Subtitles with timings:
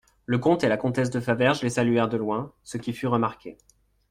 [0.25, 3.59] Le comte et la comtesse de Faverges les saluèrent de loin, ce qui fut remarqué.